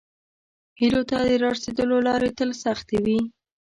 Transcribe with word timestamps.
هیلو 0.79 1.01
ته 1.09 1.15
د 1.27 1.31
راسیدلو 1.45 1.97
لارې 2.07 2.29
تل 2.37 2.49
سختې 2.63 2.97
وي. 3.05 3.19